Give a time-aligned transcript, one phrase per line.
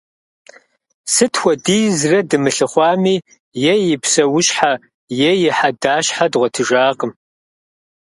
[1.13, 3.15] Сыт хуэдизрэ дымылъыхъуами,
[3.73, 4.71] е и псэущхьэ
[5.29, 7.11] е и хьэдащхьэ дгъуэтыжакъым.